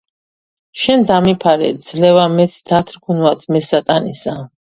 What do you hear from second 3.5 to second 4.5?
მე სატანისა